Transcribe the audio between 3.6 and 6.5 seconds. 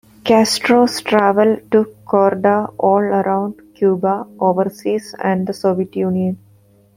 Cuba, overseas, and the Soviet Union.